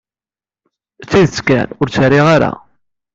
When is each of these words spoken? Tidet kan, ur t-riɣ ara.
Tidet 1.09 1.37
kan, 1.47 1.67
ur 1.81 1.87
t-riɣ 1.89 2.25
ara. 2.35 2.51